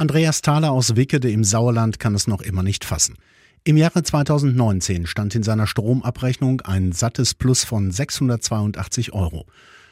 [0.00, 3.16] Andreas Thaler aus Wickede im Sauerland kann es noch immer nicht fassen.
[3.64, 9.44] Im Jahre 2019 stand in seiner Stromabrechnung ein sattes Plus von 682 Euro.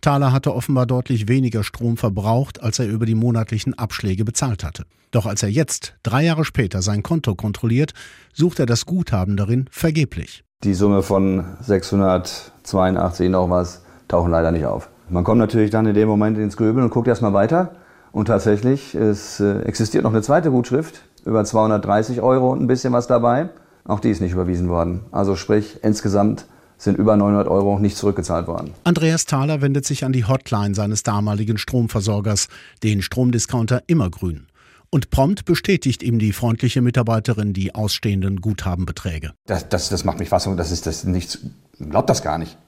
[0.00, 4.84] Thaler hatte offenbar deutlich weniger Strom verbraucht, als er über die monatlichen Abschläge bezahlt hatte.
[5.10, 7.92] Doch als er jetzt, drei Jahre später, sein Konto kontrolliert,
[8.32, 10.44] sucht er das Guthaben darin vergeblich.
[10.62, 14.90] Die Summe von 682 noch was tauchen leider nicht auf.
[15.08, 17.72] Man kommt natürlich dann in dem Moment ins Grübeln und guckt erstmal weiter.
[18.18, 22.92] Und tatsächlich, es äh, existiert noch eine zweite Gutschrift, über 230 Euro und ein bisschen
[22.92, 23.48] was dabei.
[23.84, 25.02] Auch die ist nicht überwiesen worden.
[25.12, 26.44] Also sprich, insgesamt
[26.78, 28.74] sind über 900 Euro nicht zurückgezahlt worden.
[28.82, 32.48] Andreas Thaler wendet sich an die Hotline seines damaligen Stromversorgers,
[32.82, 34.48] den Stromdiscounter Immergrün.
[34.90, 39.30] Und prompt bestätigt ihm die freundliche Mitarbeiterin die ausstehenden Guthabenbeträge.
[39.46, 41.38] Das, das, das macht mich Fassung, das ist das nichts,
[41.78, 42.58] glaubt das gar nicht.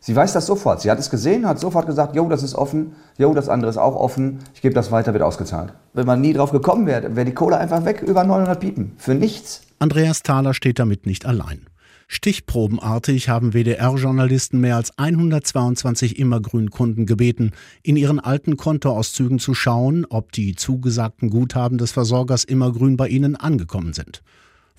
[0.00, 0.80] Sie weiß das sofort.
[0.80, 3.78] Sie hat es gesehen, hat sofort gesagt, jo, das ist offen, jo, das andere ist
[3.78, 5.72] auch offen, ich gebe das weiter, wird ausgezahlt.
[5.92, 9.14] Wenn man nie drauf gekommen wäre, wäre die Kohle einfach weg, über 900 Piepen, für
[9.14, 9.62] nichts.
[9.80, 11.66] Andreas Thaler steht damit nicht allein.
[12.10, 20.32] Stichprobenartig haben WDR-Journalisten mehr als 122 Immergrün-Kunden gebeten, in ihren alten Kontoauszügen zu schauen, ob
[20.32, 24.22] die zugesagten Guthaben des Versorgers Immergrün bei ihnen angekommen sind.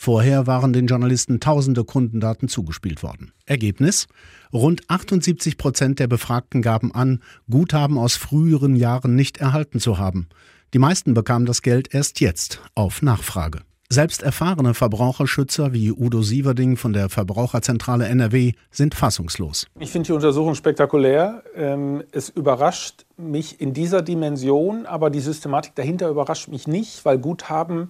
[0.02, 3.34] Vorher waren den Journalisten tausende Kundendaten zugespielt worden.
[3.46, 4.08] Ergebnis?
[4.54, 10.30] Rund 78 Prozent der Befragten gaben an, Guthaben aus früheren Jahren nicht erhalten zu haben.
[10.74, 13.60] Die meisten bekamen das Geld erst jetzt, auf Nachfrage.
[13.90, 19.68] Selbst erfahrene Verbraucherschützer wie Udo Sieverding von der Verbraucherzentrale NRW sind fassungslos.
[19.80, 21.44] Ich finde die Untersuchung spektakulär.
[21.56, 27.18] Ähm, es überrascht mich in dieser Dimension, aber die Systematik dahinter überrascht mich nicht, weil
[27.18, 27.90] Guthaben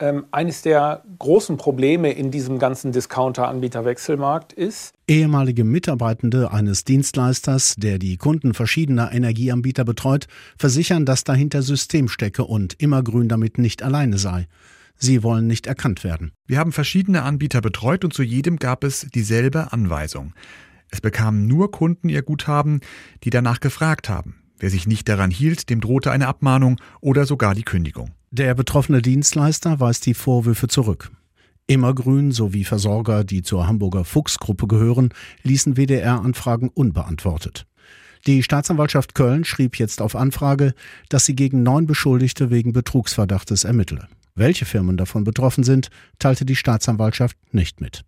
[0.00, 4.94] ähm, eines der großen Probleme in diesem ganzen Discounter-Anbieter-Wechselmarkt ist.
[5.06, 10.26] Ehemalige Mitarbeitende eines Dienstleisters, der die Kunden verschiedener Energieanbieter betreut,
[10.58, 14.46] versichern, dass dahinter System stecke und Immergrün damit nicht alleine sei.
[14.96, 16.32] Sie wollen nicht erkannt werden.
[16.46, 20.34] Wir haben verschiedene Anbieter betreut und zu jedem gab es dieselbe Anweisung.
[20.90, 22.80] Es bekamen nur Kunden ihr Guthaben,
[23.24, 24.39] die danach gefragt haben.
[24.60, 28.10] Wer sich nicht daran hielt, dem drohte eine Abmahnung oder sogar die Kündigung.
[28.30, 31.10] Der betroffene Dienstleister weist die Vorwürfe zurück.
[31.66, 35.10] Immergrün sowie Versorger, die zur Hamburger Fuchsgruppe gehören,
[35.42, 37.66] ließen WDR-Anfragen unbeantwortet.
[38.26, 40.74] Die Staatsanwaltschaft Köln schrieb jetzt auf Anfrage,
[41.08, 44.08] dass sie gegen neun Beschuldigte wegen Betrugsverdachtes ermittle.
[44.34, 45.88] Welche Firmen davon betroffen sind,
[46.18, 48.04] teilte die Staatsanwaltschaft nicht mit.